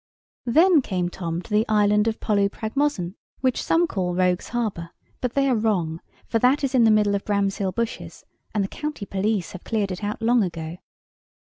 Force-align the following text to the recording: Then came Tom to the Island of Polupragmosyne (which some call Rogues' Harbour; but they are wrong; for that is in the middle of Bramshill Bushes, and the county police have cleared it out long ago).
Then 0.47 0.81
came 0.81 1.09
Tom 1.09 1.43
to 1.43 1.51
the 1.51 1.63
Island 1.69 2.07
of 2.07 2.19
Polupragmosyne 2.19 3.13
(which 3.41 3.61
some 3.61 3.85
call 3.85 4.15
Rogues' 4.15 4.47
Harbour; 4.49 4.89
but 5.21 5.35
they 5.35 5.47
are 5.47 5.53
wrong; 5.55 6.01
for 6.25 6.39
that 6.39 6.63
is 6.63 6.73
in 6.73 6.85
the 6.85 6.89
middle 6.89 7.13
of 7.13 7.23
Bramshill 7.23 7.71
Bushes, 7.75 8.25
and 8.51 8.63
the 8.63 8.67
county 8.67 9.05
police 9.05 9.51
have 9.51 9.63
cleared 9.63 9.91
it 9.91 10.03
out 10.03 10.19
long 10.19 10.41
ago). 10.43 10.77